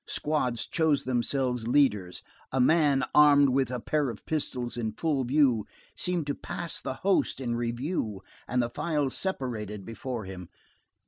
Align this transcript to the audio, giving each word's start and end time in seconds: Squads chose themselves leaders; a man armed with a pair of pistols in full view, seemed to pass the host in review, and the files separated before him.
Squads 0.07 0.65
chose 0.65 1.03
themselves 1.03 1.67
leaders; 1.67 2.23
a 2.51 2.59
man 2.59 3.03
armed 3.13 3.49
with 3.49 3.69
a 3.69 3.79
pair 3.79 4.09
of 4.09 4.25
pistols 4.25 4.75
in 4.75 4.93
full 4.93 5.23
view, 5.23 5.67
seemed 5.95 6.25
to 6.25 6.33
pass 6.33 6.81
the 6.81 6.95
host 7.05 7.39
in 7.39 7.55
review, 7.55 8.23
and 8.47 8.63
the 8.63 8.71
files 8.71 9.15
separated 9.15 9.85
before 9.85 10.25
him. 10.25 10.49